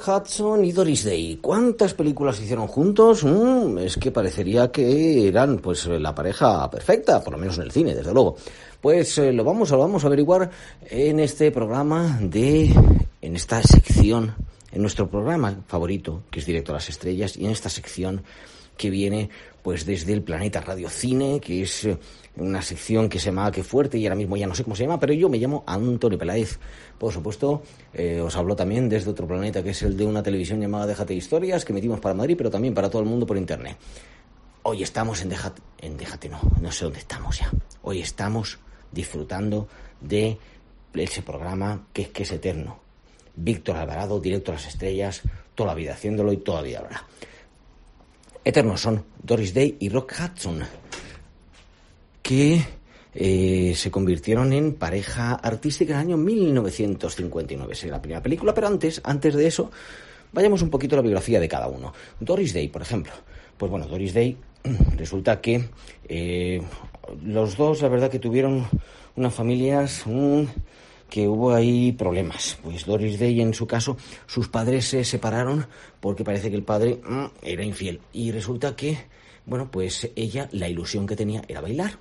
[0.00, 1.38] Hudson y Doris Day.
[1.40, 3.24] ¿Cuántas películas hicieron juntos?
[3.24, 7.72] Mm, es que parecería que eran pues la pareja perfecta, por lo menos en el
[7.72, 8.36] cine, desde luego.
[8.80, 10.50] Pues eh, lo vamos lo vamos a averiguar
[10.88, 12.74] en este programa de
[13.22, 14.34] en esta sección,
[14.72, 18.22] en nuestro programa favorito, que es Directo a las Estrellas, y en esta sección
[18.80, 19.28] que viene
[19.62, 21.98] pues desde el planeta Radio Cine, que es eh,
[22.36, 24.84] una sección que se llama Qué Fuerte y ahora mismo ya no sé cómo se
[24.84, 26.58] llama, pero yo me llamo Antonio Peláez.
[26.98, 30.62] Por supuesto, eh, os hablo también desde otro planeta, que es el de una televisión
[30.62, 33.76] llamada Déjate Historias, que metimos para Madrid, pero también para todo el mundo por Internet.
[34.62, 37.52] Hoy estamos en Déjate, no, no sé dónde estamos ya.
[37.82, 38.58] Hoy estamos
[38.90, 39.68] disfrutando
[40.00, 40.38] de
[40.94, 42.80] ese programa que es que es eterno.
[43.36, 45.20] Víctor Alvarado, directo a las estrellas,
[45.54, 47.04] toda la vida haciéndolo y toda la vida habrá.
[48.44, 50.60] Eternos son Doris Day y Rock Hudson
[52.22, 52.62] que
[53.14, 57.72] eh, se convirtieron en pareja artística en el año 1959.
[57.72, 59.70] Es la primera película, pero antes, antes de eso,
[60.32, 61.92] vayamos un poquito a la biografía de cada uno.
[62.20, 63.12] Doris Day, por ejemplo.
[63.58, 64.36] Pues bueno, Doris Day
[64.96, 65.68] resulta que
[66.08, 66.62] eh,
[67.22, 68.66] los dos, la verdad que tuvieron
[69.16, 70.06] unas familias
[71.10, 72.56] que hubo ahí problemas.
[72.62, 75.66] Pues Doris Day, en su caso, sus padres se separaron
[76.00, 78.00] porque parece que el padre mm, era infiel.
[78.12, 78.96] Y resulta que,
[79.44, 81.98] bueno, pues ella, la ilusión que tenía era bailar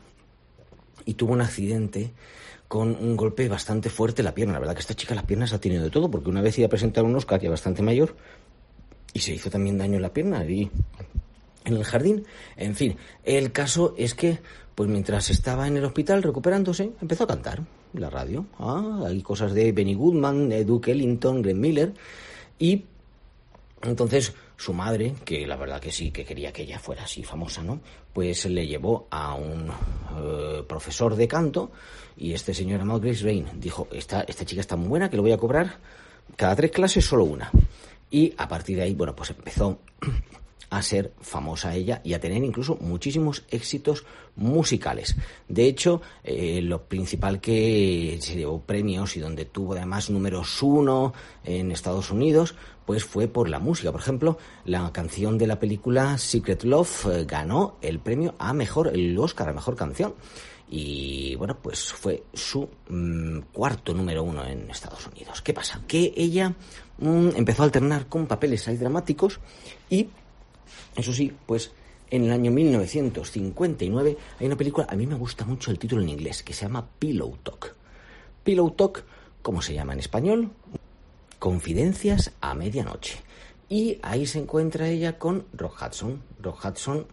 [1.06, 2.12] y tuvo un accidente
[2.68, 4.54] con un golpe bastante fuerte en la pierna.
[4.54, 6.68] La verdad que esta chica las piernas ha tenido de todo, porque una vez iba
[6.68, 8.16] a presentar un Oscar ya bastante mayor
[9.12, 10.70] y se hizo también daño en la pierna y
[11.66, 12.26] en el jardín.
[12.56, 14.40] En fin, el caso es que,
[14.76, 17.64] pues mientras estaba en el hospital recuperándose, empezó a cantar
[17.94, 18.46] la radio.
[18.60, 21.94] Ah, hay cosas de Benny Goodman, Duke Ellington, Miller
[22.58, 22.86] y
[23.82, 27.64] entonces su madre, que la verdad que sí, que quería que ella fuera así famosa,
[27.64, 27.80] ¿no?
[28.12, 29.70] Pues le llevó a un
[30.18, 31.72] eh, profesor de canto
[32.18, 35.24] y este señor llamado Grace Rain dijo, esta, esta chica está muy buena, que lo
[35.24, 35.78] voy a cobrar
[36.36, 37.50] cada tres clases solo una.
[38.12, 39.80] Y a partir de ahí, bueno, pues empezó
[40.70, 45.16] a ser famosa ella y a tener incluso muchísimos éxitos musicales.
[45.48, 51.14] De hecho, eh, lo principal que se llevó premios y donde tuvo además números uno
[51.44, 53.92] en Estados Unidos, pues fue por la música.
[53.92, 58.88] Por ejemplo, la canción de la película Secret Love eh, ganó el premio a mejor,
[58.88, 60.14] el Oscar a mejor canción.
[60.72, 65.42] Y bueno, pues fue su mm, cuarto número uno en Estados Unidos.
[65.42, 65.82] ¿Qué pasa?
[65.88, 66.54] Que ella
[67.00, 69.40] mm, empezó a alternar con papeles ahí dramáticos
[69.90, 70.10] y
[70.96, 71.72] eso sí, pues
[72.12, 76.10] en el año 1959 hay una película, a mí me gusta mucho el título en
[76.10, 77.76] inglés, que se llama Pillow Talk.
[78.44, 79.04] Pillow Talk,
[79.42, 80.52] ¿cómo se llama en español?
[81.38, 83.20] Confidencias a medianoche.
[83.70, 86.24] Y ahí se encuentra ella con Rock Hudson.
[86.42, 87.06] Rock Hudson,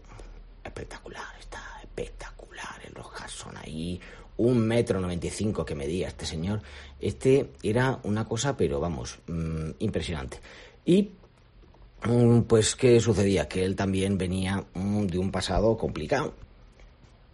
[0.65, 4.01] espectacular, está espectacular el Rock Hudson ahí.
[4.39, 6.63] Un metro noventa y cinco que medía este señor.
[6.99, 10.41] Este era una cosa, pero vamos, mm, impresionante.
[10.87, 11.11] Y
[12.47, 13.49] pues, ¿qué sucedía?
[13.49, 16.35] Que él también venía mm, de un pasado complicado.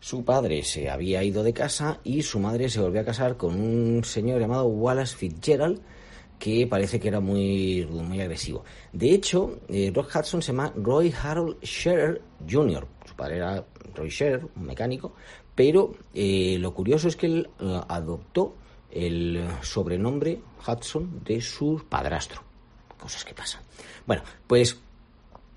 [0.01, 3.55] Su padre se había ido de casa y su madre se volvió a casar con
[3.55, 5.81] un señor llamado Wallace Fitzgerald,
[6.39, 8.65] que parece que era muy, muy agresivo.
[8.93, 12.21] De hecho, eh, Rock Hudson se llama Roy Harold Scherer
[12.51, 12.89] Jr.
[13.07, 13.65] Su padre era
[13.95, 15.15] Roy Scherer, un mecánico,
[15.55, 18.57] pero eh, lo curioso es que él eh, adoptó
[18.91, 22.52] el sobrenombre Hudson de su padrastro.
[23.03, 23.61] Cosas que pasan.
[24.07, 24.77] Bueno, pues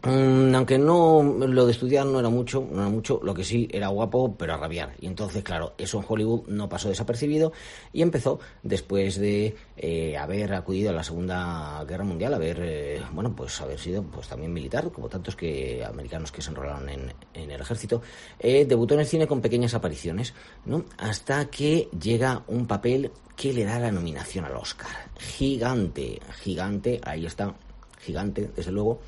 [0.05, 3.87] aunque no lo de estudiar no era mucho, no era mucho, lo que sí era
[3.87, 4.93] guapo, pero a rabiar.
[5.01, 7.53] Y entonces, claro, eso en Hollywood no pasó desapercibido
[7.91, 13.35] y empezó después de eh, haber acudido a la Segunda Guerra Mundial, haber, eh, bueno,
[13.35, 17.61] pues haber sido pues también militar, como tantos que americanos que se enrolaron en, el
[17.61, 18.01] ejército,
[18.39, 20.35] eh, debutó en el cine con pequeñas apariciones,
[20.65, 20.85] ¿no?
[20.97, 25.09] Hasta que llega un papel que le da la nominación al Oscar.
[25.17, 27.55] Gigante, gigante, ahí está,
[27.99, 28.99] gigante, desde luego,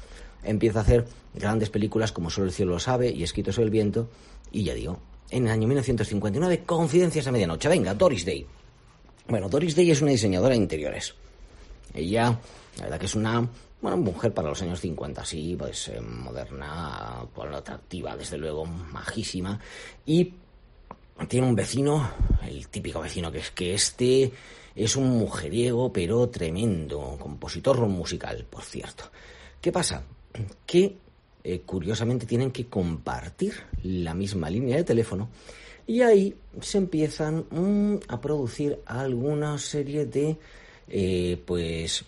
[0.47, 3.71] empieza a hacer grandes películas como Solo el cielo lo sabe y Escrito sobre el
[3.71, 4.09] viento.
[4.51, 4.99] Y ya digo,
[5.29, 7.69] en el año 1959, Confidencias a medianoche.
[7.69, 8.45] Venga, Doris Day.
[9.27, 11.13] Bueno, Doris Day es una diseñadora de interiores.
[11.93, 12.39] Ella,
[12.77, 13.47] la verdad que es una
[13.81, 17.21] bueno, mujer para los años 50, sí, pues eh, moderna,
[17.53, 19.59] atractiva, desde luego, majísima.
[20.05, 20.33] Y
[21.27, 22.09] tiene un vecino,
[22.43, 24.31] el típico vecino que es que este
[24.75, 29.05] es un mujeriego, pero tremendo, compositor musical, por cierto.
[29.61, 30.03] ¿Qué pasa?
[30.65, 30.97] Que
[31.43, 33.53] eh, curiosamente tienen que compartir
[33.83, 35.29] la misma línea de teléfono
[35.87, 40.37] y ahí se empiezan mm, a producir alguna serie de
[40.89, 42.05] eh, pues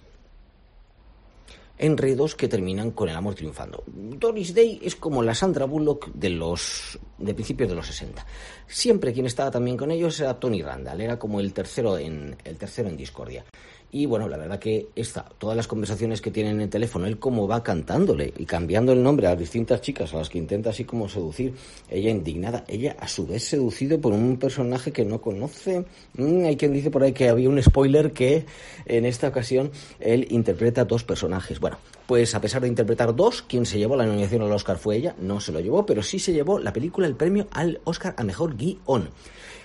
[1.78, 3.84] enredos que terminan con el amor triunfando.
[3.88, 8.26] Doris Day es como la Sandra Bullock de los de principios de los 60.
[8.68, 12.58] Siempre quien estaba también con ellos era Tony Randall, era como el tercero en el
[12.58, 13.46] tercero en discordia.
[13.92, 17.18] Y bueno, la verdad que esta, todas las conversaciones que tiene en el teléfono, él
[17.18, 20.70] como va cantándole y cambiando el nombre a las distintas chicas a las que intenta
[20.70, 21.56] así como seducir,
[21.90, 25.86] ella indignada, ella a su vez seducido por un personaje que no conoce.
[26.14, 28.46] Mm, hay quien dice por ahí que había un spoiler que
[28.86, 31.60] en esta ocasión él interpreta dos personajes.
[31.60, 34.98] Bueno, pues a pesar de interpretar dos, quien se llevó la nominación al Oscar fue
[34.98, 38.14] ella, no se lo llevó, pero sí se llevó la película el premio al Oscar
[38.18, 39.10] a Mejor Guión.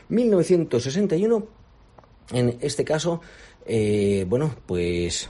[0.08, 1.46] 1961,
[2.32, 3.20] en este caso,
[3.66, 5.28] eh, bueno, pues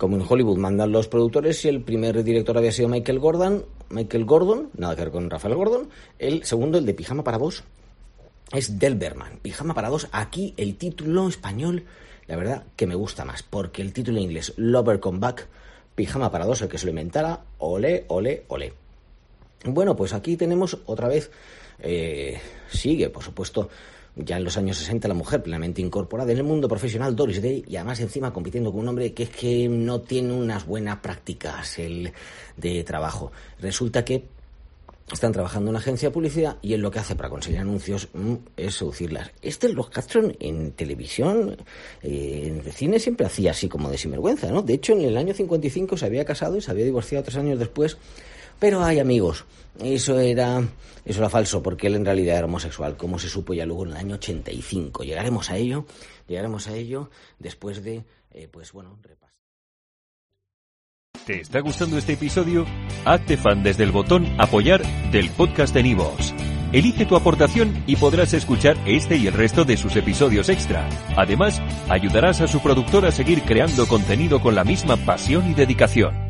[0.00, 4.24] como en Hollywood mandan los productores y el primer director había sido Michael Gordon, Michael
[4.24, 7.64] Gordon, nada que ver con Rafael Gordon, el segundo, el de Pijama para dos,
[8.52, 11.84] es Delberman, Pijama para dos, aquí el título español,
[12.26, 15.48] la verdad que me gusta más, porque el título en inglés, Lover Come Back,
[15.94, 18.72] Pijama para dos, el que se lo inventara, ole, ole, ole.
[19.64, 21.30] Bueno, pues aquí tenemos otra vez,
[21.78, 22.40] eh,
[22.70, 23.68] sigue, por supuesto,
[24.16, 27.64] ya en los años 60 la mujer plenamente incorporada en el mundo profesional, Doris Day,
[27.66, 31.78] y además encima compitiendo con un hombre que es que no tiene unas buenas prácticas
[31.78, 32.12] el,
[32.56, 33.32] de trabajo.
[33.60, 34.24] Resulta que
[35.12, 38.08] están trabajando en una agencia de publicidad y él lo que hace para conseguir anuncios
[38.12, 39.30] mm, es seducirlas.
[39.42, 41.56] Este los Castro en televisión,
[42.02, 44.62] eh, en el cine siempre hacía así como de sinvergüenza, ¿no?
[44.62, 47.58] De hecho, en el año 55 se había casado y se había divorciado tres años
[47.58, 47.98] después
[48.60, 49.46] pero hay amigos,
[49.82, 50.62] eso era,
[51.04, 53.92] eso era falso, porque él en realidad era homosexual, como se supo ya luego en
[53.92, 55.02] el año 85.
[55.02, 55.86] Llegaremos a ello,
[56.28, 59.30] llegaremos a ello después de, eh, pues bueno, repasar.
[61.26, 62.66] ¿Te está gustando este episodio?
[63.04, 66.34] Hazte fan desde el botón apoyar del podcast de Nivos.
[66.72, 70.88] Elige tu aportación y podrás escuchar este y el resto de sus episodios extra.
[71.16, 76.29] Además, ayudarás a su productor a seguir creando contenido con la misma pasión y dedicación.